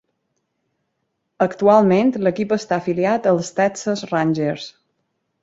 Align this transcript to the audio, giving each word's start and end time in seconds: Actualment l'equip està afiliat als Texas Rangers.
Actualment 1.45 2.09
l'equip 2.29 2.55
està 2.57 2.77
afiliat 2.79 3.29
als 3.33 3.53
Texas 3.61 4.05
Rangers. 4.15 4.69